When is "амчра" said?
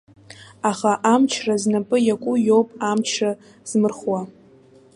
1.13-1.55, 2.89-3.31